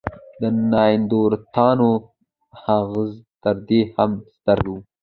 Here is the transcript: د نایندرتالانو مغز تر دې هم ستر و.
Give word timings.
د 0.41 0.43
نایندرتالانو 0.71 1.89
مغز 2.61 3.09
تر 3.43 3.55
دې 3.67 3.81
هم 3.95 4.11
ستر 4.35 4.59
و. 4.73 4.75